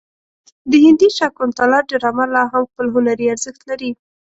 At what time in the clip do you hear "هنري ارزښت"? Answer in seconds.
2.95-3.61